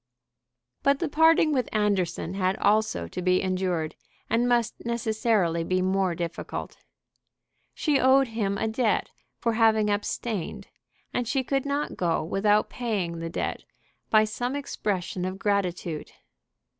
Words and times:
But 0.81 0.97
the 0.97 1.07
parting 1.07 1.53
with 1.53 1.69
Anderson 1.71 2.33
had 2.33 2.57
also 2.57 3.07
to 3.07 3.21
be 3.21 3.39
endured, 3.39 3.93
and 4.31 4.49
must 4.49 4.83
necessarily 4.83 5.63
be 5.63 5.79
more 5.79 6.15
difficult. 6.15 6.79
She 7.75 7.99
owed 7.99 8.29
him 8.29 8.57
a 8.57 8.67
debt 8.67 9.09
for 9.37 9.53
having 9.53 9.91
abstained, 9.91 10.69
and 11.13 11.27
she 11.27 11.43
could 11.43 11.67
not 11.67 11.97
go 11.97 12.23
without 12.23 12.67
paying 12.67 13.19
the 13.19 13.29
debt 13.29 13.63
by 14.09 14.23
some 14.23 14.55
expression 14.55 15.23
of 15.23 15.37
gratitude. 15.37 16.09